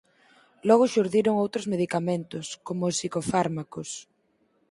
[0.67, 3.89] Logo xurdiron outros medicamentos, coma os psicofármacos...